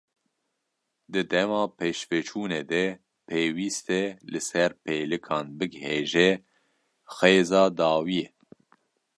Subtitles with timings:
[1.11, 2.85] Di dema pêşveçûnê de
[3.27, 6.29] pêwîst e li ser pêlikan bighêje
[7.15, 8.27] xêza dawiyê.